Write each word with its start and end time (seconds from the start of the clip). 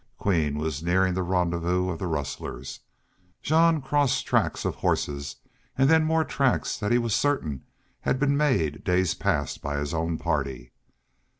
Queen 0.17 0.57
was 0.57 0.81
nearing 0.81 1.13
the 1.13 1.21
rendezvous 1.21 1.89
of 1.91 1.99
the 1.99 2.07
rustlers. 2.07 2.79
Jean 3.43 3.83
crossed 3.83 4.25
tracks 4.25 4.65
of 4.65 4.73
horses, 4.77 5.35
and 5.77 5.87
then 5.91 6.03
more 6.05 6.23
tracks 6.23 6.75
that 6.75 6.91
he 6.91 6.97
was 6.97 7.13
certain 7.13 7.61
had 7.99 8.19
been 8.19 8.35
made 8.35 8.83
days 8.83 9.13
past 9.13 9.61
by 9.61 9.77
his 9.77 9.93
own 9.93 10.17
party. 10.17 10.71